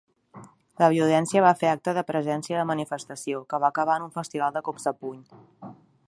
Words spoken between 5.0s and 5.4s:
puny